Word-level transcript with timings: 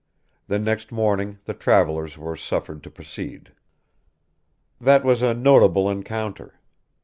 The 0.47 0.57
next 0.57 0.91
morning 0.91 1.37
the 1.45 1.53
travelers 1.53 2.17
were 2.17 2.35
suffered 2.35 2.81
to 2.81 2.89
proceed. 2.89 3.51
That 4.79 5.03
was 5.03 5.21
a 5.21 5.35
notable 5.35 5.87
encounter. 5.91 6.59